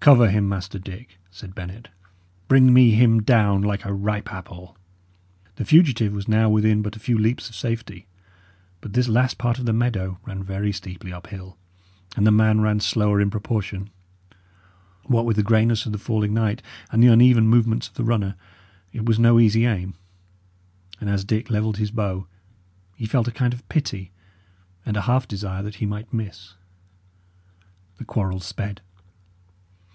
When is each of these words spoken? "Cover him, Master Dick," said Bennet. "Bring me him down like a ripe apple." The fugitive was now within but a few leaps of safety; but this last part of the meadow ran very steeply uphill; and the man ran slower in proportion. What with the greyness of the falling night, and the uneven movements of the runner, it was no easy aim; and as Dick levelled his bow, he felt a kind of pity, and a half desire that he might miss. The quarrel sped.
"Cover 0.00 0.30
him, 0.30 0.48
Master 0.48 0.78
Dick," 0.78 1.18
said 1.32 1.52
Bennet. 1.52 1.88
"Bring 2.46 2.72
me 2.72 2.92
him 2.92 3.22
down 3.22 3.62
like 3.62 3.84
a 3.84 3.92
ripe 3.92 4.32
apple." 4.32 4.78
The 5.56 5.64
fugitive 5.64 6.12
was 6.12 6.28
now 6.28 6.48
within 6.48 6.80
but 6.80 6.94
a 6.94 7.00
few 7.00 7.18
leaps 7.18 7.48
of 7.48 7.56
safety; 7.56 8.06
but 8.80 8.92
this 8.92 9.08
last 9.08 9.36
part 9.36 9.58
of 9.58 9.66
the 9.66 9.72
meadow 9.72 10.20
ran 10.24 10.44
very 10.44 10.70
steeply 10.70 11.12
uphill; 11.12 11.58
and 12.16 12.24
the 12.24 12.30
man 12.30 12.60
ran 12.60 12.78
slower 12.78 13.20
in 13.20 13.30
proportion. 13.30 13.90
What 15.06 15.24
with 15.26 15.34
the 15.34 15.42
greyness 15.42 15.86
of 15.86 15.90
the 15.92 15.98
falling 15.98 16.32
night, 16.32 16.62
and 16.92 17.02
the 17.02 17.08
uneven 17.08 17.48
movements 17.48 17.88
of 17.88 17.94
the 17.94 18.04
runner, 18.04 18.36
it 18.92 19.04
was 19.06 19.18
no 19.18 19.40
easy 19.40 19.66
aim; 19.66 19.94
and 21.00 21.10
as 21.10 21.24
Dick 21.24 21.50
levelled 21.50 21.78
his 21.78 21.90
bow, 21.90 22.28
he 22.94 23.06
felt 23.06 23.26
a 23.26 23.32
kind 23.32 23.52
of 23.52 23.68
pity, 23.68 24.12
and 24.84 24.96
a 24.96 25.02
half 25.10 25.26
desire 25.26 25.64
that 25.64 25.76
he 25.76 25.84
might 25.86 26.14
miss. 26.14 26.54
The 27.98 28.04
quarrel 28.04 28.38
sped. 28.38 28.82